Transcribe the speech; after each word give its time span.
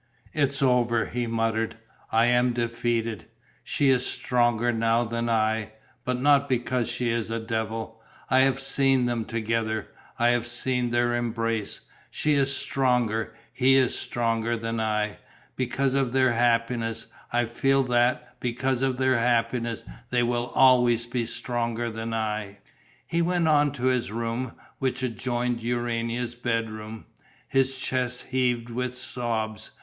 "It's 0.33 0.63
over," 0.63 1.05
he 1.05 1.27
muttered. 1.27 1.75
"I 2.11 2.25
am 2.25 2.53
defeated. 2.53 3.25
She 3.63 3.91
is 3.91 4.03
stronger 4.03 4.73
now 4.73 5.03
than 5.05 5.29
I, 5.29 5.73
but 6.03 6.19
not 6.19 6.49
because 6.49 6.89
she 6.89 7.11
is 7.11 7.29
a 7.29 7.39
devil. 7.39 8.01
I 8.27 8.39
have 8.39 8.59
seen 8.59 9.05
them 9.05 9.25
together. 9.25 9.89
I 10.17 10.29
have 10.29 10.47
seen 10.47 10.89
their 10.89 11.13
embrace. 11.15 11.81
She 12.09 12.33
is 12.33 12.57
stronger, 12.57 13.35
he 13.53 13.75
is 13.75 13.95
stronger 13.95 14.57
than 14.57 14.79
I... 14.79 15.19
because 15.55 15.93
of 15.93 16.13
their 16.13 16.33
happiness. 16.33 17.05
I 17.31 17.45
feel 17.45 17.83
that, 17.83 18.39
because 18.39 18.81
of 18.81 18.97
their 18.97 19.19
happiness, 19.19 19.83
they 20.09 20.23
will 20.23 20.47
always 20.55 21.05
be 21.05 21.27
stronger 21.27 21.91
than 21.91 22.11
I...." 22.11 22.57
He 23.05 23.21
went 23.21 23.75
to 23.75 23.83
his 23.83 24.11
room, 24.11 24.53
which 24.79 25.03
adjoined 25.03 25.61
Urania's 25.61 26.33
bedroom. 26.33 27.05
His 27.47 27.77
chest 27.77 28.23
heaved 28.31 28.71
with 28.71 28.97
sobs. 28.97 29.69